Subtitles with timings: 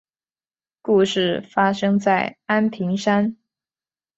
[0.81, 3.37] 故事发生在安平山。